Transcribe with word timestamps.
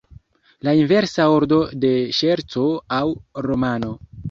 La 0.67 0.71
inversa 0.79 1.27
ordo 1.33 1.59
de 1.85 1.93
ŝerco 2.21 2.65
aŭ 3.01 3.05
romano. 3.51 3.97